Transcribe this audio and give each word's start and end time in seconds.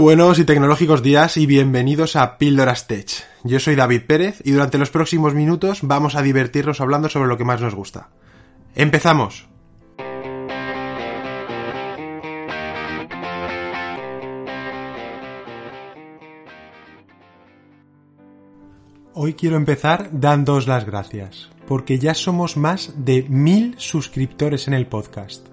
Buenos 0.00 0.38
y 0.38 0.46
tecnológicos 0.46 1.02
días 1.02 1.36
y 1.36 1.44
bienvenidos 1.44 2.16
a 2.16 2.38
Píldoras 2.38 2.86
Tech. 2.86 3.10
Yo 3.44 3.60
soy 3.60 3.74
David 3.74 4.04
Pérez 4.06 4.40
y 4.42 4.52
durante 4.52 4.78
los 4.78 4.88
próximos 4.88 5.34
minutos 5.34 5.80
vamos 5.82 6.14
a 6.14 6.22
divertirnos 6.22 6.80
hablando 6.80 7.10
sobre 7.10 7.28
lo 7.28 7.36
que 7.36 7.44
más 7.44 7.60
nos 7.60 7.74
gusta. 7.74 8.08
¡Empezamos! 8.74 9.46
Hoy 19.12 19.34
quiero 19.34 19.56
empezar 19.56 20.08
dándoos 20.12 20.66
las 20.66 20.86
gracias, 20.86 21.50
porque 21.68 21.98
ya 21.98 22.14
somos 22.14 22.56
más 22.56 22.94
de 22.96 23.26
mil 23.28 23.74
suscriptores 23.76 24.66
en 24.66 24.72
el 24.72 24.86
podcast. 24.86 25.49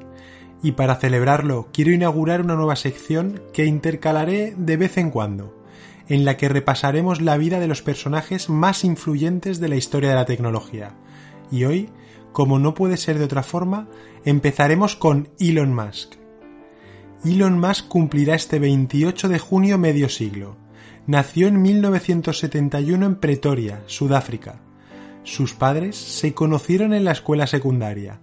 Y 0.64 0.74
para 0.74 0.96
celebrarlo, 0.96 1.70
quiero 1.72 1.92
inaugurar 1.92 2.42
una 2.42 2.56
nueva 2.56 2.76
sección 2.76 3.42
que 3.54 3.66
intercalaré 3.66 4.56
de 4.58 4.78
vez 4.78 4.98
en 4.98 5.12
cuando, 5.12 5.64
en 6.08 6.26
la 6.26 6.38
que 6.38 6.50
repasaremos 6.50 7.22
la 7.22 7.38
vida 7.38 7.60
de 7.60 7.68
los 7.68 7.82
personajes 7.82 8.50
más 8.50 8.84
influyentes 8.84 9.60
de 9.60 9.70
la 9.70 9.76
historia 9.76 10.10
de 10.10 10.16
la 10.16 10.26
tecnología. 10.26 10.96
Y 11.52 11.66
hoy, 11.66 11.90
como 12.32 12.60
no 12.60 12.74
puede 12.74 12.98
ser 12.98 13.18
de 13.20 13.26
otra 13.26 13.44
forma, 13.44 13.88
empezaremos 14.26 14.96
con 14.96 15.30
Elon 15.40 15.74
Musk. 15.74 16.16
Elon 17.24 17.60
Musk 17.60 17.88
cumplirá 17.88 18.36
este 18.36 18.60
28 18.60 19.30
de 19.30 19.40
junio 19.40 19.77
medio 19.77 20.10
siglo 20.10 20.58
Nació 21.08 21.48
en 21.48 21.62
1971 21.62 23.05
en 23.05 23.16
Pretoria, 23.16 23.82
Sudáfrica. 23.86 24.60
Sus 25.24 25.54
padres 25.54 25.96
se 25.96 26.34
conocieron 26.34 26.94
en 26.94 27.05
la 27.05 27.14
escuela 27.14 27.48
secundaria. 27.48 28.20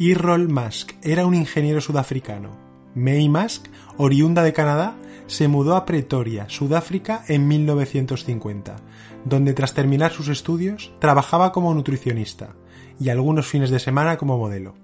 Errol 0.00 0.48
Musk 0.48 0.92
era 1.02 1.26
un 1.26 1.34
ingeniero 1.34 1.80
sudafricano. 1.80 2.50
May 2.94 3.28
Musk, 3.28 3.66
oriunda 3.96 4.44
de 4.44 4.52
Canadá, 4.52 4.96
se 5.26 5.48
mudó 5.48 5.74
a 5.74 5.84
Pretoria, 5.86 6.48
Sudáfrica, 6.48 7.24
en 7.26 7.48
1950, 7.48 8.76
donde 9.24 9.54
tras 9.54 9.74
terminar 9.74 10.12
sus 10.12 10.28
estudios 10.28 10.92
trabajaba 11.00 11.50
como 11.50 11.74
nutricionista 11.74 12.54
y 13.00 13.08
algunos 13.08 13.48
fines 13.48 13.70
de 13.70 13.80
semana 13.80 14.18
como 14.18 14.38
modelo. 14.38 14.76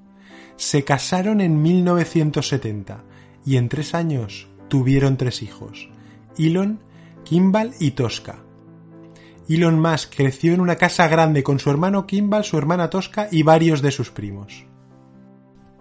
Se 0.56 0.82
casaron 0.82 1.40
en 1.40 1.62
1970 1.62 3.04
y 3.46 3.56
en 3.56 3.68
tres 3.68 3.94
años 3.94 4.48
tuvieron 4.66 5.16
tres 5.16 5.42
hijos. 5.44 5.90
Elon 6.36 6.80
Kimball 7.22 7.72
y 7.78 7.92
Tosca. 7.92 8.38
Elon 9.48 9.78
Musk 9.78 10.12
creció 10.16 10.54
en 10.54 10.60
una 10.60 10.74
casa 10.74 11.06
grande 11.06 11.44
con 11.44 11.60
su 11.60 11.70
hermano 11.70 12.04
Kimball, 12.04 12.42
su 12.42 12.58
hermana 12.58 12.90
Tosca 12.90 13.28
y 13.30 13.44
varios 13.44 13.80
de 13.80 13.92
sus 13.92 14.10
primos. 14.10 14.66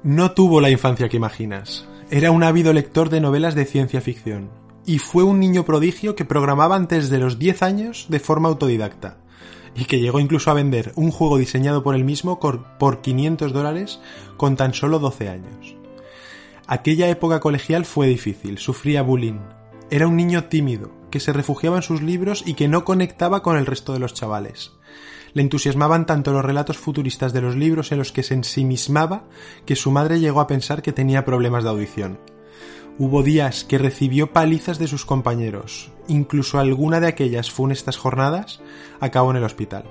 No 0.03 0.31
tuvo 0.31 0.59
la 0.59 0.69
infancia 0.69 1.07
que 1.07 1.15
imaginas. 1.15 1.87
Era 2.09 2.31
un 2.31 2.43
ávido 2.43 2.73
lector 2.73 3.09
de 3.09 3.21
novelas 3.21 3.55
de 3.55 3.63
ciencia 3.63 4.01
ficción. 4.01 4.49
Y 4.85 4.99
fue 4.99 5.23
un 5.23 5.39
niño 5.39 5.63
prodigio 5.63 6.13
que 6.13 6.25
programaba 6.25 6.75
antes 6.75 7.09
de 7.09 7.19
los 7.19 7.39
10 7.39 7.63
años 7.63 8.07
de 8.09 8.19
forma 8.19 8.49
autodidacta. 8.49 9.19
Y 9.73 9.85
que 9.85 10.01
llegó 10.01 10.19
incluso 10.19 10.51
a 10.51 10.55
vender 10.55 10.91
un 10.95 11.09
juego 11.09 11.37
diseñado 11.37 11.83
por 11.83 11.95
él 11.95 12.03
mismo 12.03 12.37
por 12.37 12.99
500 12.99 13.53
dólares 13.53 14.01
con 14.35 14.57
tan 14.57 14.73
solo 14.73 14.99
12 14.99 15.29
años. 15.29 15.77
Aquella 16.67 17.07
época 17.07 17.39
colegial 17.39 17.85
fue 17.85 18.07
difícil, 18.07 18.57
sufría 18.57 19.03
bullying. 19.03 19.39
Era 19.89 20.09
un 20.09 20.17
niño 20.17 20.45
tímido, 20.45 20.91
que 21.11 21.21
se 21.21 21.31
refugiaba 21.31 21.77
en 21.77 21.83
sus 21.83 22.01
libros 22.01 22.43
y 22.45 22.55
que 22.55 22.67
no 22.67 22.83
conectaba 22.83 23.41
con 23.41 23.55
el 23.55 23.65
resto 23.65 23.93
de 23.93 23.99
los 23.99 24.13
chavales. 24.13 24.73
Le 25.33 25.41
entusiasmaban 25.41 26.05
tanto 26.05 26.31
los 26.31 26.45
relatos 26.45 26.77
futuristas 26.77 27.33
de 27.33 27.41
los 27.41 27.55
libros 27.55 27.91
en 27.91 27.97
los 27.97 28.11
que 28.11 28.23
se 28.23 28.33
ensimismaba 28.33 29.23
que 29.65 29.75
su 29.75 29.91
madre 29.91 30.19
llegó 30.19 30.41
a 30.41 30.47
pensar 30.47 30.81
que 30.81 30.93
tenía 30.93 31.25
problemas 31.25 31.63
de 31.63 31.69
audición. 31.69 32.19
Hubo 32.99 33.23
días 33.23 33.63
que 33.63 33.79
recibió 33.79 34.31
palizas 34.31 34.77
de 34.77 34.87
sus 34.87 35.05
compañeros, 35.05 35.91
incluso 36.07 36.59
alguna 36.59 36.99
de 36.99 37.07
aquellas 37.07 37.49
funestas 37.49 37.97
jornadas 37.97 38.61
acabó 38.99 39.31
en 39.31 39.37
el 39.37 39.43
hospital. 39.43 39.85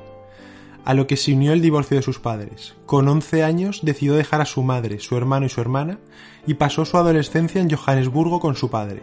A 0.85 0.95
lo 0.95 1.07
que 1.07 1.17
se 1.17 1.33
unió 1.33 1.53
el 1.53 1.63
divorcio 1.63 1.97
de 1.97 2.03
sus 2.03 2.21
padres. 2.21 2.75
Con 2.87 3.09
11 3.09 3.43
años 3.43 3.81
decidió 3.83 4.15
dejar 4.15 4.41
a 4.41 4.47
su 4.47 4.63
madre, 4.63 5.01
su 5.01 5.17
hermano 5.17 5.47
y 5.47 5.49
su 5.49 5.61
hermana 5.61 5.99
y 6.47 6.55
pasó 6.55 6.85
su 6.85 6.97
adolescencia 6.97 7.61
en 7.61 7.71
Johannesburgo 7.71 8.41
con 8.41 8.55
su 8.57 8.71
padre 8.71 9.03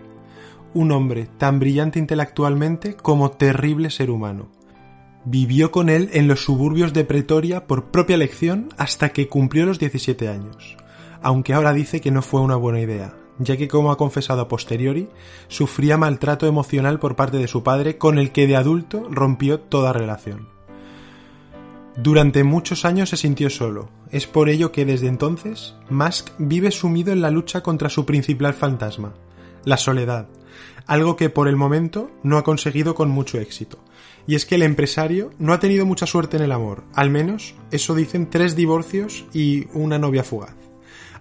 un 0.73 0.91
hombre 0.91 1.27
tan 1.37 1.59
brillante 1.59 1.99
intelectualmente 1.99 2.95
como 2.95 3.31
terrible 3.31 3.89
ser 3.89 4.11
humano. 4.11 4.49
Vivió 5.25 5.71
con 5.71 5.89
él 5.89 6.09
en 6.13 6.27
los 6.27 6.43
suburbios 6.43 6.93
de 6.93 7.03
Pretoria 7.03 7.67
por 7.67 7.91
propia 7.91 8.15
elección 8.15 8.69
hasta 8.77 9.09
que 9.09 9.27
cumplió 9.27 9.65
los 9.65 9.77
17 9.77 10.29
años, 10.29 10.77
aunque 11.21 11.53
ahora 11.53 11.73
dice 11.73 11.99
que 11.99 12.11
no 12.11 12.21
fue 12.21 12.39
una 12.39 12.55
buena 12.55 12.79
idea, 12.79 13.15
ya 13.37 13.57
que 13.57 13.67
como 13.67 13.91
ha 13.91 13.97
confesado 13.97 14.41
a 14.41 14.47
posteriori, 14.47 15.09
sufría 15.49 15.97
maltrato 15.97 16.47
emocional 16.47 16.99
por 16.99 17.15
parte 17.17 17.37
de 17.37 17.47
su 17.47 17.63
padre 17.63 17.97
con 17.97 18.17
el 18.17 18.31
que 18.31 18.47
de 18.47 18.55
adulto 18.55 19.07
rompió 19.09 19.59
toda 19.59 19.93
relación. 19.93 20.47
Durante 21.97 22.45
muchos 22.45 22.85
años 22.85 23.09
se 23.09 23.17
sintió 23.17 23.49
solo, 23.49 23.89
es 24.11 24.25
por 24.25 24.47
ello 24.47 24.71
que 24.71 24.85
desde 24.85 25.07
entonces 25.07 25.75
Musk 25.89 26.29
vive 26.37 26.71
sumido 26.71 27.11
en 27.11 27.21
la 27.21 27.29
lucha 27.29 27.61
contra 27.61 27.89
su 27.89 28.05
principal 28.05 28.53
fantasma, 28.53 29.15
la 29.65 29.75
soledad, 29.75 30.29
algo 30.85 31.17
que 31.17 31.29
por 31.29 31.49
el 31.49 31.57
momento 31.57 32.09
no 32.23 32.37
ha 32.37 32.43
conseguido 32.45 32.95
con 32.95 33.09
mucho 33.09 33.37
éxito. 33.37 33.79
Y 34.29 34.35
es 34.35 34.45
que 34.45 34.53
el 34.53 34.61
empresario 34.61 35.31
no 35.39 35.53
ha 35.53 35.59
tenido 35.59 35.87
mucha 35.87 36.05
suerte 36.05 36.37
en 36.37 36.43
el 36.43 36.51
amor, 36.51 36.83
al 36.93 37.09
menos 37.09 37.55
eso 37.71 37.95
dicen 37.95 38.29
tres 38.29 38.55
divorcios 38.55 39.25
y 39.33 39.65
una 39.73 39.97
novia 39.97 40.23
fugaz. 40.23 40.53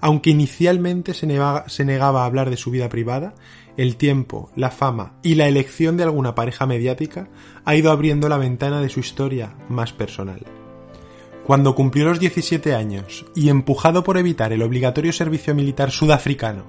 Aunque 0.03 0.29
inicialmente 0.29 1.15
se 1.15 1.27
negaba, 1.27 1.67
se 1.71 1.87
negaba 1.87 2.21
a 2.23 2.27
hablar 2.27 2.51
de 2.51 2.59
su 2.59 2.71
vida 2.71 2.91
privada, 2.91 3.35
el 3.79 3.97
tiempo, 3.97 4.51
la 4.57 4.71
fama 4.71 5.15
y 5.23 5.37
la 5.37 5.49
elección 5.49 5.97
de 5.97 6.03
alguna 6.03 6.35
pareja 6.35 6.67
mediática 6.67 7.31
ha 7.65 7.75
ido 7.75 7.93
abriendo 7.93 8.29
la 8.29 8.37
ventana 8.37 8.83
de 8.83 8.91
su 8.91 9.01
historia 9.01 9.55
más 9.71 9.95
personal. 9.95 10.45
Cuando 11.47 11.75
cumplió 11.75 12.05
los 12.05 12.21
17 12.21 12.75
años 12.75 13.25
y 13.35 13.49
empujado 13.49 14.05
por 14.05 14.19
evitar 14.19 14.53
el 14.53 14.61
obligatorio 14.61 15.15
servicio 15.15 15.55
militar 15.55 15.93
sudafricano 15.93 16.67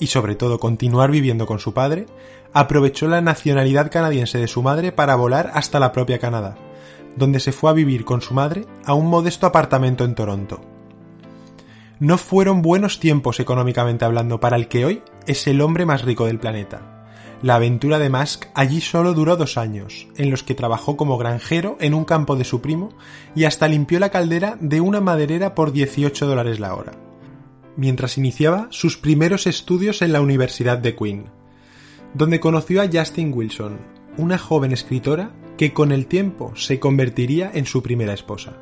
y 0.00 0.08
sobre 0.08 0.34
todo 0.34 0.58
continuar 0.58 1.10
viviendo 1.10 1.46
con 1.46 1.58
su 1.58 1.72
padre, 1.72 2.06
aprovechó 2.52 3.08
la 3.08 3.20
nacionalidad 3.20 3.90
canadiense 3.90 4.38
de 4.38 4.48
su 4.48 4.62
madre 4.62 4.92
para 4.92 5.16
volar 5.16 5.50
hasta 5.54 5.80
la 5.80 5.92
propia 5.92 6.18
Canadá, 6.18 6.56
donde 7.16 7.40
se 7.40 7.52
fue 7.52 7.70
a 7.70 7.74
vivir 7.74 8.04
con 8.04 8.22
su 8.22 8.34
madre 8.34 8.66
a 8.84 8.94
un 8.94 9.08
modesto 9.08 9.46
apartamento 9.46 10.04
en 10.04 10.14
Toronto. 10.14 10.60
No 12.00 12.18
fueron 12.18 12.62
buenos 12.62 13.00
tiempos 13.00 13.40
económicamente 13.40 14.04
hablando 14.04 14.40
para 14.40 14.56
el 14.56 14.68
que 14.68 14.84
hoy 14.84 15.02
es 15.26 15.46
el 15.46 15.60
hombre 15.60 15.86
más 15.86 16.02
rico 16.02 16.26
del 16.26 16.38
planeta. 16.38 17.06
La 17.42 17.56
aventura 17.56 17.98
de 17.98 18.08
Musk 18.08 18.46
allí 18.54 18.80
solo 18.80 19.12
duró 19.12 19.36
dos 19.36 19.58
años, 19.58 20.08
en 20.16 20.30
los 20.30 20.42
que 20.42 20.54
trabajó 20.54 20.96
como 20.96 21.18
granjero 21.18 21.76
en 21.80 21.94
un 21.94 22.04
campo 22.04 22.36
de 22.36 22.44
su 22.44 22.60
primo 22.60 22.90
y 23.34 23.44
hasta 23.44 23.68
limpió 23.68 24.00
la 24.00 24.10
caldera 24.10 24.56
de 24.60 24.80
una 24.80 25.00
maderera 25.00 25.54
por 25.54 25.72
18 25.72 26.26
dólares 26.26 26.58
la 26.58 26.74
hora 26.74 27.03
mientras 27.76 28.18
iniciaba 28.18 28.68
sus 28.70 28.96
primeros 28.96 29.46
estudios 29.46 30.02
en 30.02 30.12
la 30.12 30.20
Universidad 30.20 30.78
de 30.78 30.94
Queen, 30.94 31.26
donde 32.14 32.40
conoció 32.40 32.82
a 32.82 32.88
Justin 32.92 33.32
Wilson, 33.34 33.78
una 34.16 34.38
joven 34.38 34.72
escritora 34.72 35.32
que 35.56 35.72
con 35.72 35.92
el 35.92 36.06
tiempo 36.06 36.52
se 36.56 36.78
convertiría 36.78 37.50
en 37.54 37.66
su 37.66 37.82
primera 37.82 38.12
esposa. 38.12 38.54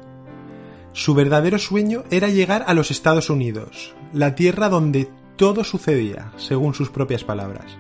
Su 0.93 1.15
verdadero 1.15 1.59
sueño 1.59 2.05
era 2.11 2.29
llegar 2.29 2.65
a 2.67 2.75
los 2.75 2.91
Estados 2.91 3.31
Unidos, 3.31 3.95
la 4.13 4.35
tierra 4.35 4.69
donde 4.69 5.09
todo 5.37 5.65
sucedía, 5.65 6.33
según 6.37 6.75
sus 6.75 6.91
propias 6.91 7.25
palabras. 7.25 7.79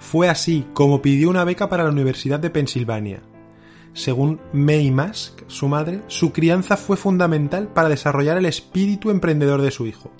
Fue 0.00 0.28
así 0.28 0.66
como 0.74 1.00
pidió 1.00 1.30
una 1.30 1.44
beca 1.44 1.68
para 1.68 1.84
la 1.84 1.90
Universidad 1.90 2.40
de 2.40 2.50
Pensilvania. 2.50 3.22
Según 3.94 4.40
May 4.52 4.90
Musk, 4.90 5.42
su 5.48 5.68
madre, 5.68 6.02
su 6.08 6.32
crianza 6.32 6.76
fue 6.76 6.96
fundamental 6.96 7.68
para 7.68 7.88
desarrollar 7.88 8.36
el 8.36 8.46
espíritu 8.46 9.10
emprendedor 9.10 9.62
de 9.62 9.70
su 9.70 9.86
hijo. 9.86 10.10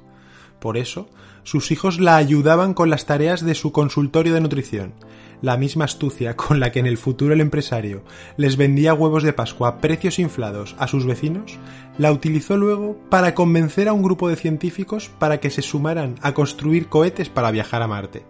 Por 0.63 0.77
eso, 0.77 1.09
sus 1.43 1.73
hijos 1.73 1.99
la 1.99 2.15
ayudaban 2.15 2.73
con 2.73 2.89
las 2.89 3.05
tareas 3.05 3.45
de 3.45 3.57
su 3.57 3.73
consultorio 3.73 4.33
de 4.33 4.41
nutrición. 4.41 4.95
La 5.41 5.57
misma 5.57 5.87
astucia 5.87 6.37
con 6.37 6.61
la 6.61 6.71
que 6.71 6.79
en 6.79 6.87
el 6.87 6.99
futuro 6.99 7.35
el 7.35 7.41
empresario 7.41 8.05
les 8.37 8.57
vendía 8.57 8.95
huevos 8.95 9.25
de 9.25 9.33
Pascua 9.33 9.67
a 9.67 9.79
precios 9.79 10.21
inflados 10.21 10.77
a 10.79 10.87
sus 10.87 11.05
vecinos, 11.05 11.59
la 11.99 12.13
utilizó 12.13 12.57
luego 12.57 12.97
para 13.11 13.35
convencer 13.35 13.89
a 13.89 13.93
un 13.93 14.05
grupo 14.05 14.29
de 14.29 14.37
científicos 14.37 15.11
para 15.19 15.41
que 15.41 15.51
se 15.51 15.63
sumaran 15.63 16.15
a 16.23 16.33
construir 16.33 16.87
cohetes 16.87 17.29
para 17.29 17.51
viajar 17.51 17.83
a 17.83 17.89
Marte. 17.89 18.23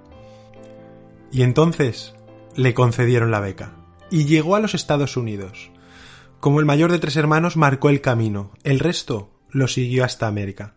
Y 1.31 1.43
entonces 1.43 2.15
le 2.57 2.73
concedieron 2.73 3.31
la 3.31 3.41
beca, 3.41 3.75
y 4.11 4.25
llegó 4.25 4.57
a 4.57 4.61
los 4.61 4.73
Estados 4.73 5.19
Unidos. 5.19 5.71
Como 6.41 6.61
el 6.61 6.67
mayor 6.67 6.93
de 6.93 6.99
tres 6.99 7.17
hermanos 7.17 7.59
marcó 7.59 7.91
el 7.91 8.01
camino, 8.01 8.53
el 8.65 8.79
resto 8.79 9.35
lo 9.51 9.69
siguió 9.69 10.03
hasta 10.03 10.29
América. 10.29 10.77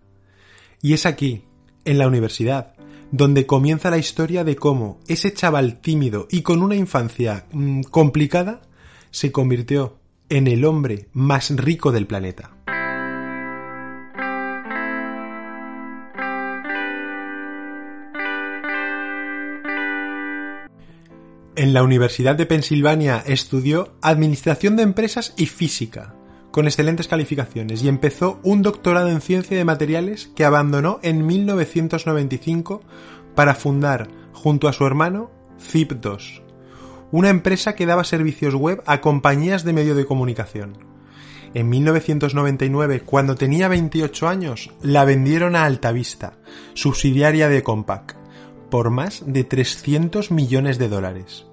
Y 0.81 0.94
es 0.94 1.06
aquí, 1.06 1.44
en 1.86 1.98
la 1.98 2.07
universidad, 2.07 2.74
donde 3.12 3.45
comienza 3.45 3.89
la 3.89 3.98
historia 3.98 4.44
de 4.44 4.56
cómo 4.56 5.00
ese 5.07 5.33
chaval 5.33 5.80
tímido 5.80 6.27
y 6.30 6.42
con 6.42 6.62
una 6.62 6.75
infancia 6.75 7.45
mm, 7.51 7.81
complicada 7.83 8.62
se 9.12 9.31
convirtió 9.31 10.00
en 10.30 10.48
el 10.48 10.66
hombre 10.66 11.07
más 11.13 11.56
rico 11.56 11.92
del 11.92 12.07
planeta. 12.07 12.51
En 21.57 21.74
la 21.74 21.83
Universidad 21.83 22.36
de 22.36 22.45
Pensilvania 22.45 23.24
estudió 23.25 23.95
Administración 24.01 24.75
de 24.75 24.83
Empresas 24.83 25.33
y 25.38 25.45
Física, 25.45 26.13
con 26.56 26.68
excelentes 26.68 27.10
calificaciones, 27.10 27.84
y 27.84 27.90
empezó 27.90 28.40
un 28.42 28.62
doctorado 28.62 29.10
en 29.10 29.19
Ciencia 29.19 29.57
de 29.57 29.66
Materiales 29.66 30.31
que 30.38 30.46
abandonó 30.46 31.02
en 31.04 31.25
1995 31.25 32.81
para 33.36 33.56
fundar, 33.56 34.07
junto 34.31 34.69
a 34.69 34.72
su 34.72 34.86
hermano, 34.86 35.30
Zip2, 35.60 36.44
una 37.12 37.28
empresa 37.28 37.75
que 37.75 37.86
daba 37.86 38.06
servicios 38.06 38.56
web 38.56 38.81
a 38.86 39.02
compañías 39.02 39.66
de 39.66 39.74
medio 39.74 39.96
de 39.96 40.06
comunicación. 40.06 40.78
En 41.54 41.68
1999, 41.68 43.01
cuando 43.01 43.36
tenía 43.36 43.68
28 43.68 44.25
años, 44.30 44.72
la 44.81 45.04
vendieron 45.04 45.58
a 45.58 45.66
Altavista, 45.66 46.38
subsidiaria 46.74 47.50
de 47.50 47.63
Compaq 47.63 48.16
por 48.69 48.92
más 48.92 49.24
de 49.28 49.44
300 49.44 50.31
millones 50.31 50.78
de 50.78 50.88
dólares. 50.88 51.48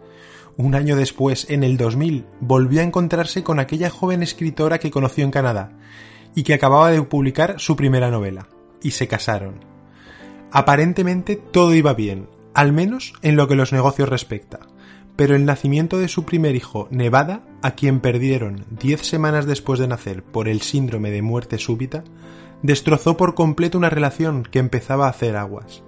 Un 0.57 0.75
año 0.75 0.97
después, 0.97 1.47
en 1.49 1.65
el 1.65 1.77
2000, 1.77 2.27
volvió 2.41 2.81
a 2.81 2.85
encontrarse 2.85 3.43
con 3.43 3.59
aquella 3.59 3.91
joven 3.91 4.23
escritora 4.23 4.79
que 4.79 4.91
conoció 4.91 5.25
en 5.25 5.31
Canadá 5.31 5.73
y 6.35 6.43
que 6.43 6.55
acababa 6.55 6.91
de 6.91 7.03
publicar 7.03 7.59
su 7.59 7.77
primera 7.77 8.11
novela, 8.11 8.49
y 8.83 8.93
se 8.93 9.09
casaron. 9.09 9.65
Aparentemente 10.51 11.37
todo 11.37 11.75
iba 11.75 11.95
bien, 11.95 12.29
al 12.55 12.73
menos 12.73 13.15
en 13.23 13.37
lo 13.37 13.49
que 13.49 13.55
los 13.55 13.73
negocios 13.73 14.09
respecta, 14.09 14.61
pero 15.17 15.35
el 15.35 15.45
nacimiento 15.45 15.99
de 15.99 16.09
su 16.09 16.25
primer 16.25 16.55
hijo, 16.55 16.89
Nevada, 16.91 17.43
a 17.63 17.73
quien 17.73 18.01
perdieron 18.01 18.65
diez 18.71 19.01
semanas 19.03 19.47
después 19.47 19.81
de 19.81 19.89
nacer 19.89 20.23
por 20.23 20.49
el 20.49 20.61
síndrome 20.61 21.11
de 21.11 21.23
muerte 21.23 21.59
súbita, 21.59 22.05
destrozó 22.63 23.17
por 23.17 23.35
completo 23.35 23.79
una 23.79 23.91
relación 23.91 24.43
que 24.43 24.59
empezaba 24.59 25.07
a 25.07 25.11
hacer 25.11 25.37
aguas, 25.37 25.83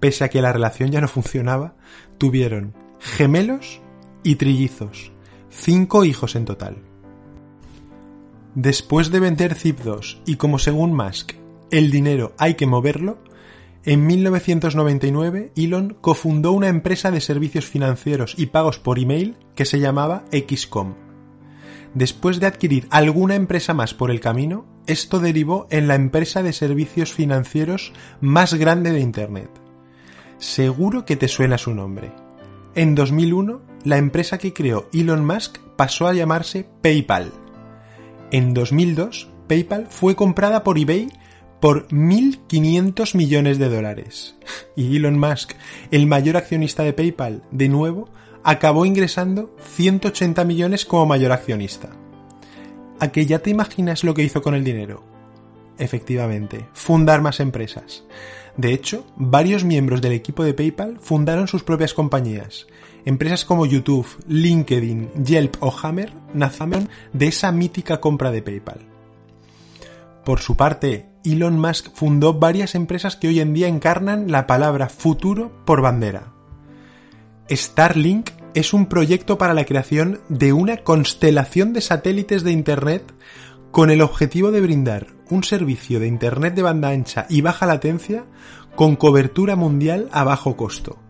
pese 0.00 0.24
a 0.24 0.28
que 0.28 0.42
la 0.42 0.52
relación 0.52 0.90
ya 0.90 1.00
no 1.00 1.08
funcionaba, 1.08 1.74
tuvieron 2.18 2.74
gemelos 3.00 3.80
y 4.24 4.34
trillizos, 4.34 5.12
cinco 5.50 6.04
hijos 6.04 6.34
en 6.34 6.44
total. 6.44 6.78
Después 8.56 9.10
de 9.10 9.20
vender 9.20 9.54
Zip2 9.54 10.22
y 10.26 10.36
como 10.36 10.58
según 10.58 10.94
Musk, 10.94 11.32
el 11.70 11.90
dinero 11.90 12.34
hay 12.38 12.54
que 12.54 12.66
moverlo, 12.66 13.18
en 13.84 14.06
1999 14.06 15.52
Elon 15.56 15.96
cofundó 16.00 16.52
una 16.52 16.68
empresa 16.68 17.10
de 17.10 17.20
servicios 17.20 17.66
financieros 17.66 18.34
y 18.38 18.46
pagos 18.46 18.78
por 18.78 18.98
email 18.98 19.36
que 19.54 19.66
se 19.66 19.78
llamaba 19.78 20.24
XCOM. 20.32 20.94
Después 21.92 22.40
de 22.40 22.46
adquirir 22.46 22.86
alguna 22.90 23.34
empresa 23.34 23.74
más 23.74 23.92
por 23.92 24.10
el 24.10 24.20
camino, 24.20 24.66
esto 24.86 25.20
derivó 25.20 25.66
en 25.70 25.86
la 25.86 25.94
empresa 25.94 26.42
de 26.42 26.52
servicios 26.52 27.12
financieros 27.12 27.92
más 28.20 28.54
grande 28.54 28.92
de 28.92 29.00
Internet. 29.00 29.50
Seguro 30.38 31.04
que 31.04 31.16
te 31.16 31.28
suena 31.28 31.58
su 31.58 31.74
nombre. 31.74 32.12
En 32.74 32.94
2001, 32.94 33.73
la 33.84 33.98
empresa 33.98 34.38
que 34.38 34.52
creó 34.52 34.88
Elon 34.92 35.24
Musk 35.24 35.58
pasó 35.76 36.06
a 36.06 36.14
llamarse 36.14 36.66
PayPal. 36.82 37.32
En 38.30 38.54
2002, 38.54 39.28
PayPal 39.46 39.86
fue 39.88 40.16
comprada 40.16 40.64
por 40.64 40.78
eBay 40.78 41.08
por 41.60 41.86
1.500 41.88 43.14
millones 43.14 43.58
de 43.58 43.68
dólares. 43.68 44.36
Y 44.76 44.96
Elon 44.96 45.18
Musk, 45.18 45.52
el 45.90 46.06
mayor 46.06 46.36
accionista 46.36 46.82
de 46.82 46.92
PayPal, 46.92 47.42
de 47.50 47.68
nuevo, 47.68 48.08
acabó 48.42 48.86
ingresando 48.86 49.54
180 49.74 50.44
millones 50.44 50.84
como 50.84 51.06
mayor 51.06 51.32
accionista. 51.32 51.90
¿A 53.00 53.08
que 53.08 53.26
ya 53.26 53.38
te 53.40 53.50
imaginas 53.50 54.04
lo 54.04 54.14
que 54.14 54.22
hizo 54.22 54.42
con 54.42 54.54
el 54.54 54.64
dinero? 54.64 55.04
Efectivamente, 55.78 56.66
fundar 56.72 57.20
más 57.20 57.40
empresas. 57.40 58.04
De 58.56 58.72
hecho, 58.72 59.04
varios 59.16 59.64
miembros 59.64 60.00
del 60.00 60.12
equipo 60.12 60.44
de 60.44 60.54
PayPal 60.54 60.98
fundaron 61.00 61.48
sus 61.48 61.64
propias 61.64 61.92
compañías. 61.92 62.66
Empresas 63.04 63.44
como 63.44 63.66
YouTube, 63.66 64.06
LinkedIn, 64.28 65.24
Yelp 65.24 65.56
o 65.60 65.74
Hammer 65.82 66.12
nacieron 66.32 66.88
de 67.12 67.26
esa 67.26 67.52
mítica 67.52 68.00
compra 68.00 68.30
de 68.30 68.42
PayPal. 68.42 68.80
Por 70.24 70.40
su 70.40 70.56
parte, 70.56 71.06
Elon 71.22 71.58
Musk 71.58 71.94
fundó 71.94 72.34
varias 72.34 72.74
empresas 72.74 73.16
que 73.16 73.28
hoy 73.28 73.40
en 73.40 73.52
día 73.52 73.68
encarnan 73.68 74.30
la 74.30 74.46
palabra 74.46 74.88
futuro 74.88 75.52
por 75.66 75.82
bandera. 75.82 76.32
Starlink 77.50 78.30
es 78.54 78.72
un 78.72 78.86
proyecto 78.86 79.36
para 79.36 79.52
la 79.52 79.66
creación 79.66 80.20
de 80.30 80.54
una 80.54 80.78
constelación 80.78 81.74
de 81.74 81.82
satélites 81.82 82.42
de 82.42 82.52
Internet 82.52 83.12
con 83.70 83.90
el 83.90 84.00
objetivo 84.00 84.50
de 84.50 84.62
brindar 84.62 85.08
un 85.28 85.44
servicio 85.44 86.00
de 86.00 86.06
Internet 86.06 86.54
de 86.54 86.62
banda 86.62 86.88
ancha 86.88 87.26
y 87.28 87.42
baja 87.42 87.66
latencia 87.66 88.24
con 88.76 88.96
cobertura 88.96 89.56
mundial 89.56 90.08
a 90.12 90.24
bajo 90.24 90.56
costo. 90.56 91.03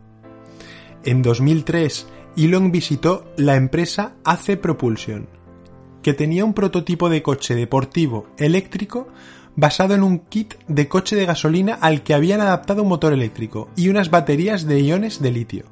En 1.07 1.21
2003, 1.21 2.07
Elon 2.39 2.73
visitó 2.73 3.31
la 3.37 3.57
empresa 3.57 4.15
AC 4.25 4.59
Propulsion, 4.59 5.29
que 6.03 6.15
tenía 6.15 6.47
un 6.47 6.55
prototipo 6.55 7.11
de 7.11 7.23
coche 7.23 7.55
deportivo 7.55 8.27
eléctrico 8.39 9.09
basado 9.55 9.95
en 9.95 10.03
un 10.03 10.21
kit 10.21 10.55
de 10.67 10.89
coche 10.89 11.15
de 11.15 11.27
gasolina 11.27 11.75
al 11.75 12.03
que 12.03 12.15
habían 12.15 12.41
adaptado 12.41 12.83
un 12.83 12.89
motor 12.89 13.13
eléctrico 13.13 13.69
y 13.77 13.91
unas 13.91 14.11
baterías 14.11 14.67
de 14.67 14.81
iones 14.81 15.21
de 15.21 15.31
litio. 15.31 15.65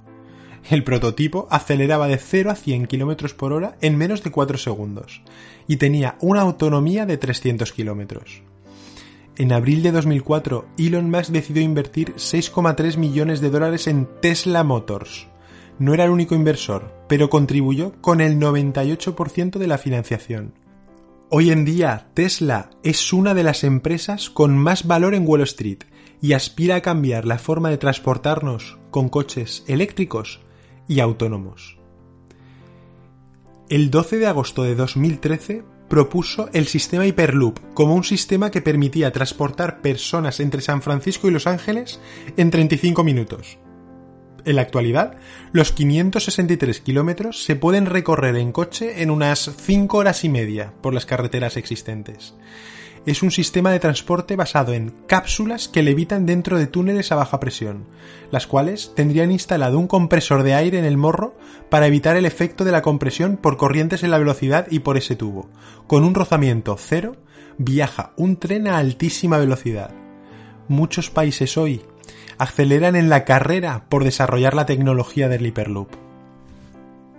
El 0.69 0.85
prototipo 0.85 1.49
aceleraba 1.51 2.09
de 2.09 2.19
0 2.19 2.51
a 2.51 2.55
100 2.55 2.87
km 2.87 3.35
por 3.35 3.55
hora 3.55 3.77
en 3.81 3.97
menos 3.97 4.23
de 4.23 4.31
4 4.31 4.59
segundos 4.59 5.23
y 5.67 5.77
tenía 5.77 6.17
una 6.21 6.43
autonomía 6.43 7.07
de 7.07 7.17
300 7.17 7.73
km. 7.73 8.23
En 9.39 9.53
abril 9.53 9.83
de 9.83 9.93
2004, 9.93 10.67
Elon 10.77 11.11
Musk 11.11 11.31
decidió 11.31 11.63
invertir 11.63 12.15
6,3 12.17 12.99
millones 12.99 13.41
de 13.41 13.51
dólares 13.51 13.87
en 13.87 14.07
Tesla 14.21 14.63
Motors. 14.63 15.27
No 15.79 15.95
era 15.95 16.05
el 16.05 16.11
único 16.11 16.35
inversor, 16.35 16.93
pero 17.09 17.31
contribuyó 17.31 17.93
con 18.03 18.21
el 18.21 18.39
98% 18.39 19.59
de 19.59 19.67
la 19.67 19.79
financiación. 19.79 20.55
Hoy 21.31 21.51
en 21.51 21.65
día, 21.65 22.09
Tesla 22.13 22.69
es 22.83 23.11
una 23.15 23.33
de 23.33 23.43
las 23.43 23.65
empresas 23.65 24.29
con 24.29 24.57
más 24.59 24.87
valor 24.87 25.15
en 25.15 25.27
Wall 25.27 25.41
Street 25.43 25.85
y 26.21 26.35
aspira 26.35 26.77
a 26.77 26.83
cambiar 26.83 27.25
la 27.25 27.39
forma 27.39 27.71
de 27.71 27.79
transportarnos 27.79 28.79
con 28.91 29.09
coches 29.09 29.65
eléctricos 29.67 30.41
y 30.89 31.01
autónomos. 31.01 31.79
El 33.71 33.91
12 33.91 34.19
de 34.19 34.27
agosto 34.27 34.63
de 34.63 34.75
2013 34.75 35.65
propuso 35.93 36.49
el 36.55 36.69
sistema 36.69 37.05
Hyperloop 37.05 37.75
como 37.75 37.95
un 37.95 38.03
sistema 38.03 38.51
que 38.51 38.63
permitía 38.63 39.13
transportar 39.13 39.83
personas 39.83 40.41
entre 40.41 40.63
San 40.63 40.81
Francisco 40.81 41.29
y 41.29 41.33
Los 41.33 41.47
Ángeles 41.47 42.01
en 42.39 42.51
35 42.51 43.05
minutos. 43.05 43.59
En 44.47 44.57
la 44.57 44.63
actualidad, 44.63 45.19
los 45.53 45.73
563 45.73 46.81
kilómetros 46.81 47.45
se 47.45 47.57
pueden 47.57 47.85
recorrer 47.85 48.37
en 48.37 48.53
coche 48.53 49.03
en 49.03 49.11
unas 49.11 49.51
5 49.55 49.99
horas 49.99 50.25
y 50.25 50.31
media 50.31 50.73
por 50.81 50.95
las 50.95 51.05
carreteras 51.05 51.59
existentes 51.59 52.37
es 53.05 53.23
un 53.23 53.33
sistema 53.33 53.71
de 53.73 53.81
transporte 53.81 54.37
basado 54.37 54.73
en 54.73 54.91
cápsulas 55.07 55.69
que 55.69 55.83
levitan 55.83 56.25
dentro 56.25 56.59
de 56.59 56.69
túneles 56.69 57.11
a 57.11 57.17
baja 57.17 57.41
presión, 57.41 57.85
las 58.31 58.47
cuales 58.47 58.93
tendrían 58.95 59.33
instalado 59.33 59.79
un 59.79 59.89
compresor 59.89 60.45
de 60.45 60.55
aire 60.55 60.79
en 60.79 60.85
el 60.85 60.97
morro 60.97 61.37
para 61.69 61.87
evitar 61.87 62.17
el 62.17 62.27
efecto 62.27 62.65
de 62.65 62.71
la 62.71 62.83
compresión 62.83 63.37
por 63.37 63.57
corrientes 63.57 64.05
en 64.05 64.13
la 64.13 64.19
velocidad 64.19 64.69
y 64.71 64.81
por 64.81 64.97
ese 64.97 65.17
tubo. 65.17 65.51
Con 65.89 66.05
un 66.05 66.15
rozamiento 66.15 66.77
cero, 66.79 67.17
viaja 67.59 68.13
un 68.17 68.37
tren 68.37 68.69
a 68.69 68.79
altísima 68.79 69.39
velocidad. 69.39 69.91
Muchos 70.69 71.11
países 71.11 71.57
hoy 71.59 71.83
aceleran 72.39 72.95
en 72.95 73.09
la 73.09 73.25
carrera 73.25 73.87
por 73.89 74.05
desarrollar 74.05 74.55
la 74.55 74.67
tecnología 74.67 75.29
del 75.29 75.47
Hyperloop. 75.47 75.89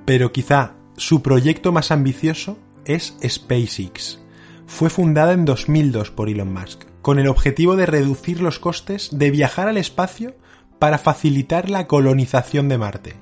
Pero 0.05 0.31
quizá 0.31 0.75
su 0.95 1.21
proyecto 1.21 1.71
más 1.71 1.91
ambicioso 1.91 2.57
es 2.85 3.15
SpaceX 3.25 4.22
fue 4.67 4.89
fundada 4.89 5.33
en 5.33 5.45
2002 5.45 6.11
por 6.11 6.29
Elon 6.29 6.53
Musk, 6.53 6.83
con 7.01 7.19
el 7.19 7.27
objetivo 7.27 7.75
de 7.75 7.85
reducir 7.85 8.41
los 8.41 8.59
costes 8.59 9.09
de 9.11 9.31
viajar 9.31 9.67
al 9.67 9.77
espacio 9.77 10.35
para 10.79 10.97
facilitar 10.97 11.69
la 11.69 11.87
colonización 11.87 12.69
de 12.69 12.77
Marte, 12.77 13.13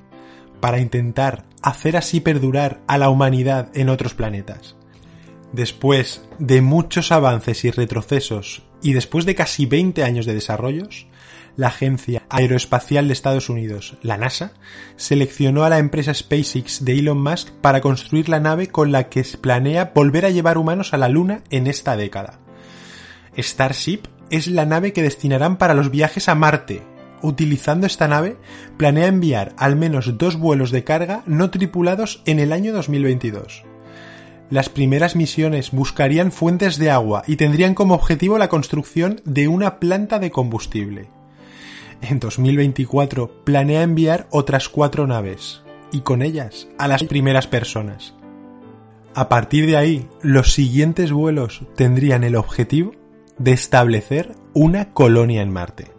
para 0.60 0.80
intentar 0.80 1.44
hacer 1.62 1.96
así 1.96 2.20
perdurar 2.20 2.80
a 2.86 2.98
la 2.98 3.08
humanidad 3.08 3.70
en 3.74 3.88
otros 3.88 4.14
planetas. 4.14 4.76
Después 5.52 6.28
de 6.38 6.62
muchos 6.62 7.12
avances 7.12 7.64
y 7.64 7.70
retrocesos 7.70 8.62
y 8.80 8.94
después 8.94 9.26
de 9.26 9.34
casi 9.34 9.66
20 9.66 10.02
años 10.02 10.26
de 10.26 10.34
desarrollos, 10.34 11.06
la 11.56 11.68
Agencia 11.68 12.22
Aeroespacial 12.30 13.06
de 13.06 13.12
Estados 13.12 13.48
Unidos, 13.48 13.96
la 14.02 14.16
NASA, 14.16 14.52
seleccionó 14.96 15.64
a 15.64 15.68
la 15.68 15.78
empresa 15.78 16.14
SpaceX 16.14 16.84
de 16.84 16.98
Elon 16.98 17.22
Musk 17.22 17.50
para 17.60 17.80
construir 17.80 18.28
la 18.28 18.40
nave 18.40 18.68
con 18.68 18.92
la 18.92 19.08
que 19.08 19.24
planea 19.40 19.92
volver 19.94 20.24
a 20.24 20.30
llevar 20.30 20.58
humanos 20.58 20.94
a 20.94 20.98
la 20.98 21.08
Luna 21.08 21.42
en 21.50 21.66
esta 21.66 21.96
década. 21.96 22.40
Starship 23.36 24.02
es 24.30 24.46
la 24.46 24.66
nave 24.66 24.92
que 24.92 25.02
destinarán 25.02 25.56
para 25.58 25.74
los 25.74 25.90
viajes 25.90 26.28
a 26.28 26.34
Marte. 26.34 26.82
Utilizando 27.22 27.86
esta 27.86 28.08
nave, 28.08 28.36
planea 28.76 29.06
enviar 29.06 29.54
al 29.56 29.76
menos 29.76 30.18
dos 30.18 30.36
vuelos 30.36 30.70
de 30.70 30.84
carga 30.84 31.22
no 31.26 31.50
tripulados 31.50 32.22
en 32.26 32.40
el 32.40 32.52
año 32.52 32.72
2022 32.72 33.64
las 34.50 34.68
primeras 34.68 35.16
misiones 35.16 35.70
buscarían 35.70 36.30
fuentes 36.30 36.76
de 36.76 36.90
agua 36.90 37.22
y 37.26 37.36
tendrían 37.36 37.72
como 37.72 37.94
objetivo 37.94 38.36
la 38.36 38.50
construcción 38.50 39.22
de 39.24 39.48
una 39.48 39.80
planta 39.80 40.18
de 40.18 40.30
combustible 40.30 41.08
en 42.02 42.18
2024 42.18 43.44
planea 43.44 43.82
enviar 43.82 44.26
otras 44.30 44.68
cuatro 44.68 45.06
naves, 45.06 45.62
y 45.92 46.00
con 46.00 46.22
ellas 46.22 46.68
a 46.78 46.88
las 46.88 47.04
primeras 47.04 47.46
personas. 47.46 48.14
A 49.14 49.28
partir 49.28 49.66
de 49.66 49.76
ahí, 49.76 50.08
los 50.22 50.52
siguientes 50.52 51.12
vuelos 51.12 51.62
tendrían 51.76 52.24
el 52.24 52.36
objetivo 52.36 52.92
de 53.38 53.52
establecer 53.52 54.34
una 54.52 54.92
colonia 54.92 55.42
en 55.42 55.50
Marte. 55.50 55.92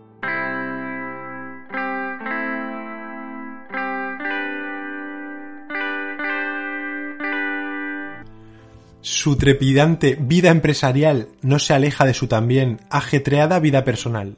Su 9.01 9.35
trepidante 9.35 10.17
vida 10.19 10.49
empresarial 10.49 11.27
no 11.41 11.59
se 11.59 11.73
aleja 11.73 12.05
de 12.05 12.13
su 12.13 12.27
también 12.27 12.79
ajetreada 12.89 13.59
vida 13.59 13.83
personal. 13.83 14.37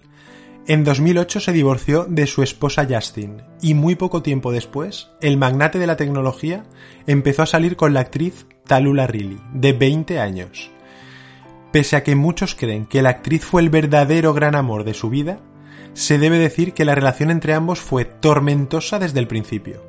En 0.67 0.83
2008 0.83 1.41
se 1.41 1.51
divorció 1.51 2.05
de 2.05 2.25
su 2.25 2.41
esposa 2.41 2.87
Justin 2.89 3.43
y 3.61 3.75
muy 3.75 3.93
poco 3.93 4.23
tiempo 4.23 4.51
después, 4.51 5.09
el 5.21 5.37
magnate 5.37 5.77
de 5.77 5.85
la 5.85 5.95
tecnología 5.95 6.63
empezó 7.05 7.43
a 7.43 7.45
salir 7.45 7.75
con 7.75 7.93
la 7.93 7.99
actriz 7.99 8.47
Talula 8.65 9.05
Riley, 9.05 9.37
de 9.53 9.73
20 9.73 10.19
años. 10.19 10.71
Pese 11.71 11.97
a 11.97 12.03
que 12.03 12.15
muchos 12.15 12.55
creen 12.55 12.87
que 12.87 13.03
la 13.03 13.09
actriz 13.09 13.45
fue 13.45 13.61
el 13.61 13.69
verdadero 13.69 14.33
gran 14.33 14.55
amor 14.55 14.85
de 14.85 14.95
su 14.95 15.11
vida, 15.11 15.39
se 15.93 16.17
debe 16.17 16.39
decir 16.39 16.73
que 16.73 16.83
la 16.83 16.95
relación 16.95 17.29
entre 17.29 17.53
ambos 17.53 17.79
fue 17.79 18.03
tormentosa 18.03 18.97
desde 18.97 19.19
el 19.19 19.27
principio. 19.27 19.83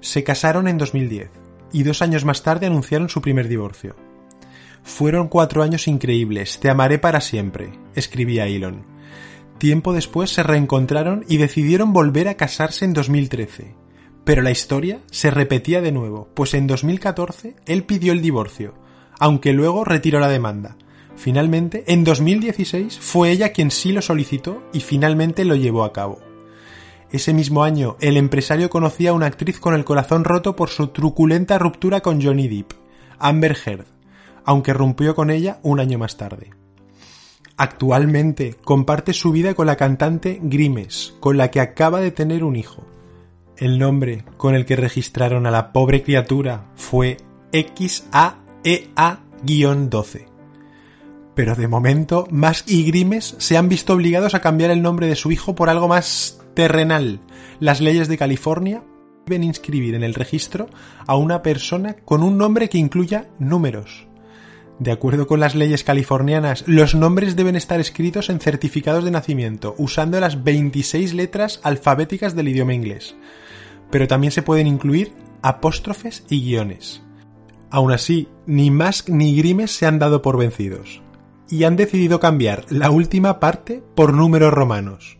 Se 0.00 0.22
casaron 0.22 0.68
en 0.68 0.78
2010 0.78 1.28
y 1.72 1.82
dos 1.82 2.02
años 2.02 2.24
más 2.24 2.44
tarde 2.44 2.66
anunciaron 2.66 3.08
su 3.08 3.20
primer 3.20 3.48
divorcio. 3.48 3.96
Fueron 4.84 5.26
cuatro 5.26 5.64
años 5.64 5.88
increíbles, 5.88 6.60
te 6.60 6.70
amaré 6.70 7.00
para 7.00 7.20
siempre, 7.20 7.72
escribía 7.96 8.46
Elon. 8.46 8.93
Tiempo 9.58 9.92
después 9.92 10.30
se 10.30 10.42
reencontraron 10.42 11.24
y 11.28 11.36
decidieron 11.36 11.92
volver 11.92 12.28
a 12.28 12.36
casarse 12.36 12.84
en 12.84 12.92
2013. 12.92 13.74
Pero 14.24 14.42
la 14.42 14.50
historia 14.50 15.00
se 15.10 15.30
repetía 15.30 15.80
de 15.80 15.92
nuevo, 15.92 16.28
pues 16.34 16.54
en 16.54 16.66
2014 16.66 17.56
él 17.66 17.84
pidió 17.84 18.12
el 18.12 18.22
divorcio, 18.22 18.74
aunque 19.18 19.52
luego 19.52 19.84
retiró 19.84 20.18
la 20.18 20.28
demanda. 20.28 20.76
Finalmente, 21.16 21.84
en 21.86 22.02
2016 22.04 22.98
fue 22.98 23.30
ella 23.30 23.52
quien 23.52 23.70
sí 23.70 23.92
lo 23.92 24.02
solicitó 24.02 24.62
y 24.72 24.80
finalmente 24.80 25.44
lo 25.44 25.54
llevó 25.54 25.84
a 25.84 25.92
cabo. 25.92 26.20
Ese 27.12 27.32
mismo 27.32 27.62
año, 27.62 27.96
el 28.00 28.16
empresario 28.16 28.68
conocía 28.68 29.10
a 29.10 29.12
una 29.12 29.26
actriz 29.26 29.60
con 29.60 29.74
el 29.74 29.84
corazón 29.84 30.24
roto 30.24 30.56
por 30.56 30.68
su 30.68 30.88
truculenta 30.88 31.58
ruptura 31.58 32.00
con 32.00 32.20
Johnny 32.20 32.48
Depp, 32.48 32.72
Amber 33.20 33.56
Heard, 33.64 33.86
aunque 34.44 34.72
rompió 34.72 35.14
con 35.14 35.30
ella 35.30 35.60
un 35.62 35.78
año 35.78 35.98
más 35.98 36.16
tarde. 36.16 36.50
Actualmente 37.56 38.56
comparte 38.64 39.12
su 39.12 39.30
vida 39.30 39.54
con 39.54 39.66
la 39.66 39.76
cantante 39.76 40.40
Grimes, 40.42 41.14
con 41.20 41.36
la 41.36 41.52
que 41.52 41.60
acaba 41.60 42.00
de 42.00 42.10
tener 42.10 42.42
un 42.42 42.56
hijo. 42.56 42.84
El 43.56 43.78
nombre 43.78 44.24
con 44.36 44.56
el 44.56 44.66
que 44.66 44.74
registraron 44.74 45.46
a 45.46 45.52
la 45.52 45.72
pobre 45.72 46.02
criatura 46.02 46.72
fue 46.74 47.18
XAEA-12. 47.52 50.26
Pero 51.36 51.54
de 51.54 51.68
momento, 51.68 52.26
Musk 52.30 52.68
y 52.68 52.82
Grimes 52.84 53.36
se 53.38 53.56
han 53.56 53.68
visto 53.68 53.92
obligados 53.92 54.34
a 54.34 54.40
cambiar 54.40 54.72
el 54.72 54.82
nombre 54.82 55.06
de 55.06 55.14
su 55.14 55.30
hijo 55.30 55.54
por 55.54 55.68
algo 55.68 55.86
más 55.86 56.40
terrenal. 56.54 57.20
Las 57.60 57.80
leyes 57.80 58.08
de 58.08 58.18
California 58.18 58.82
deben 59.26 59.44
inscribir 59.44 59.94
en 59.94 60.02
el 60.02 60.14
registro 60.14 60.68
a 61.06 61.14
una 61.16 61.42
persona 61.42 61.94
con 62.04 62.24
un 62.24 62.36
nombre 62.36 62.68
que 62.68 62.78
incluya 62.78 63.28
números. 63.38 64.08
De 64.78 64.90
acuerdo 64.90 65.26
con 65.26 65.40
las 65.40 65.54
leyes 65.54 65.84
californianas, 65.84 66.64
los 66.66 66.94
nombres 66.94 67.36
deben 67.36 67.56
estar 67.56 67.80
escritos 67.80 68.28
en 68.28 68.40
certificados 68.40 69.04
de 69.04 69.10
nacimiento, 69.10 69.74
usando 69.78 70.18
las 70.18 70.42
26 70.42 71.14
letras 71.14 71.60
alfabéticas 71.62 72.34
del 72.34 72.48
idioma 72.48 72.74
inglés. 72.74 73.14
Pero 73.90 74.08
también 74.08 74.32
se 74.32 74.42
pueden 74.42 74.66
incluir 74.66 75.12
apóstrofes 75.42 76.24
y 76.28 76.42
guiones. 76.42 77.02
Aún 77.70 77.92
así, 77.92 78.28
ni 78.46 78.70
Musk 78.70 79.10
ni 79.10 79.36
Grimes 79.36 79.70
se 79.70 79.86
han 79.86 79.98
dado 79.98 80.22
por 80.22 80.38
vencidos. 80.38 81.02
Y 81.48 81.64
han 81.64 81.76
decidido 81.76 82.20
cambiar 82.20 82.64
la 82.70 82.90
última 82.90 83.38
parte 83.38 83.82
por 83.94 84.12
números 84.12 84.52
romanos 84.52 85.18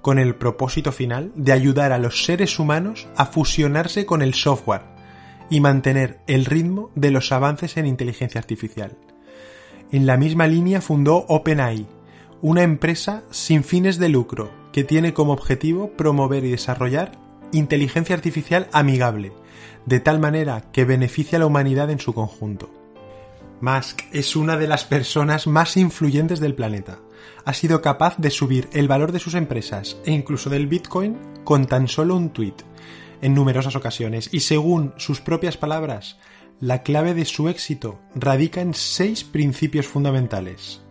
con 0.00 0.18
el 0.18 0.34
propósito 0.34 0.92
final 0.92 1.32
de 1.34 1.52
ayudar 1.52 1.92
a 1.92 1.98
los 1.98 2.24
seres 2.24 2.58
humanos 2.58 3.06
a 3.16 3.26
fusionarse 3.26 4.06
con 4.06 4.22
el 4.22 4.34
software 4.34 4.82
y 5.50 5.60
mantener 5.60 6.20
el 6.26 6.46
ritmo 6.46 6.90
de 6.94 7.10
los 7.10 7.32
avances 7.32 7.76
en 7.76 7.86
inteligencia 7.86 8.38
artificial. 8.38 8.96
En 9.92 10.06
la 10.06 10.16
misma 10.16 10.46
línea 10.46 10.80
fundó 10.80 11.26
OpenAI, 11.28 11.86
una 12.40 12.62
empresa 12.62 13.22
sin 13.30 13.62
fines 13.62 13.98
de 13.98 14.08
lucro 14.08 14.50
que 14.72 14.84
tiene 14.84 15.14
como 15.14 15.32
objetivo 15.32 15.92
promover 15.92 16.44
y 16.44 16.50
desarrollar 16.50 17.12
inteligencia 17.54 18.14
artificial 18.14 18.68
amigable, 18.72 19.32
de 19.86 20.00
tal 20.00 20.18
manera 20.18 20.64
que 20.72 20.84
beneficie 20.84 21.36
a 21.36 21.38
la 21.38 21.46
humanidad 21.46 21.90
en 21.90 22.00
su 22.00 22.12
conjunto. 22.12 22.70
Musk 23.60 24.02
es 24.12 24.36
una 24.36 24.56
de 24.56 24.66
las 24.66 24.84
personas 24.84 25.46
más 25.46 25.76
influyentes 25.76 26.40
del 26.40 26.54
planeta. 26.54 26.98
Ha 27.44 27.54
sido 27.54 27.80
capaz 27.80 28.16
de 28.18 28.30
subir 28.30 28.68
el 28.72 28.88
valor 28.88 29.12
de 29.12 29.20
sus 29.20 29.34
empresas 29.34 29.96
e 30.04 30.12
incluso 30.12 30.50
del 30.50 30.66
Bitcoin 30.66 31.16
con 31.44 31.66
tan 31.66 31.88
solo 31.88 32.16
un 32.16 32.30
tuit 32.30 32.62
en 33.22 33.34
numerosas 33.34 33.74
ocasiones 33.74 34.28
y 34.32 34.40
según 34.40 34.92
sus 34.98 35.20
propias 35.20 35.56
palabras, 35.56 36.18
la 36.60 36.82
clave 36.82 37.14
de 37.14 37.24
su 37.24 37.48
éxito 37.48 37.98
radica 38.14 38.60
en 38.60 38.74
seis 38.74 39.24
principios 39.24 39.86
fundamentales. 39.86 40.82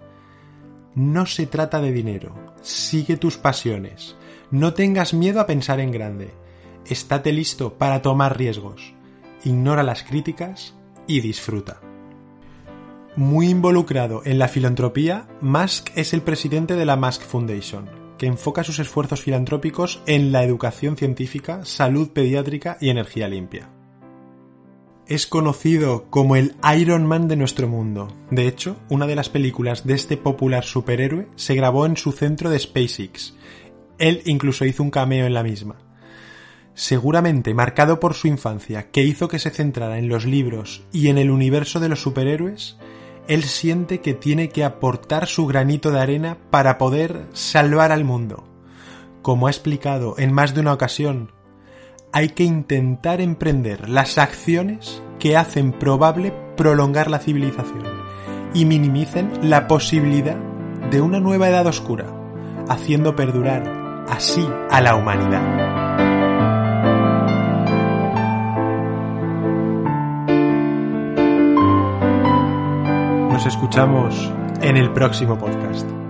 No 0.96 1.26
se 1.26 1.46
trata 1.46 1.80
de 1.80 1.92
dinero, 1.92 2.56
sigue 2.62 3.18
tus 3.18 3.38
pasiones, 3.38 4.16
no 4.52 4.74
tengas 4.74 5.14
miedo 5.14 5.40
a 5.40 5.48
pensar 5.48 5.80
en 5.80 5.92
grande, 5.92 6.34
estate 6.88 7.32
listo 7.32 7.74
para 7.74 8.02
tomar 8.02 8.38
riesgos, 8.38 8.94
ignora 9.44 9.84
las 9.84 10.04
críticas 10.04 10.76
y 11.08 11.22
disfruta. 11.22 11.82
Muy 13.16 13.50
involucrado 13.50 14.22
en 14.26 14.40
la 14.40 14.48
filantropía, 14.48 15.28
Musk 15.40 15.92
es 15.96 16.14
el 16.14 16.22
presidente 16.22 16.76
de 16.76 16.86
la 16.86 16.96
Musk 16.96 17.22
Foundation, 17.22 17.88
que 18.18 18.26
enfoca 18.26 18.64
sus 18.64 18.80
esfuerzos 18.80 19.22
filantrópicos 19.22 20.02
en 20.08 20.32
la 20.32 20.44
educación 20.44 20.98
científica, 20.98 21.64
salud 21.64 22.10
pediátrica 22.10 22.78
y 22.82 22.90
energía 22.90 23.28
limpia. 23.28 23.70
Es 25.06 25.28
conocido 25.28 26.06
como 26.10 26.38
el 26.38 26.56
Iron 26.76 27.06
Man 27.06 27.28
de 27.28 27.36
nuestro 27.36 27.68
mundo. 27.68 28.08
De 28.32 28.48
hecho, 28.48 28.78
una 28.90 29.06
de 29.06 29.16
las 29.16 29.30
películas 29.30 29.86
de 29.86 29.96
este 29.96 30.16
popular 30.16 30.64
superhéroe 30.64 31.28
se 31.36 31.56
grabó 31.56 31.86
en 31.86 31.98
su 31.98 32.14
centro 32.14 32.50
de 32.50 32.58
SpaceX. 32.58 33.36
Él 34.00 34.22
incluso 34.26 34.64
hizo 34.66 34.82
un 34.82 34.90
cameo 34.90 35.26
en 35.26 35.34
la 35.34 35.44
misma. 35.44 35.76
Seguramente 36.76 37.54
marcado 37.54 38.00
por 38.00 38.16
su 38.16 38.28
infancia, 38.28 38.90
que 38.92 39.04
hizo 39.04 39.28
que 39.28 39.40
se 39.40 39.52
centrara 39.52 40.00
en 40.00 40.08
los 40.08 40.26
libros 40.26 40.84
y 40.92 41.10
en 41.10 41.18
el 41.18 41.30
universo 41.30 41.80
de 41.80 41.90
los 41.90 42.02
superhéroes, 42.02 42.78
él 43.28 43.44
siente 43.44 44.02
que 44.02 44.14
tiene 44.14 44.50
que 44.50 44.64
aportar 44.64 45.28
su 45.28 45.46
granito 45.46 45.92
de 45.92 46.00
arena 46.00 46.38
para 46.50 46.78
poder 46.78 47.28
salvar 47.34 47.92
al 47.92 48.04
mundo. 48.04 48.44
Como 49.22 49.48
ha 49.48 49.52
explicado 49.52 50.16
en 50.18 50.34
más 50.34 50.54
de 50.54 50.62
una 50.62 50.74
ocasión, 50.74 51.32
hay 52.12 52.30
que 52.30 52.44
intentar 52.44 53.22
emprender 53.22 53.90
las 53.90 54.18
acciones 54.18 55.02
que 55.20 55.38
hacen 55.38 55.72
probable 55.72 56.34
prolongar 56.58 57.10
la 57.10 57.20
civilización 57.20 57.84
y 58.54 58.66
minimicen 58.66 59.32
la 59.42 59.68
posibilidad 59.68 60.38
de 60.92 61.02
una 61.02 61.20
nueva 61.20 61.50
edad 61.50 61.66
oscura, 61.66 62.06
haciendo 62.68 63.16
perdurar 63.16 64.06
así 64.10 64.48
a 64.70 64.82
la 64.82 64.96
humanidad. 64.96 65.83
Nos 73.44 73.56
escuchamos 73.56 74.32
en 74.62 74.78
el 74.78 74.90
próximo 74.94 75.38
podcast. 75.38 76.03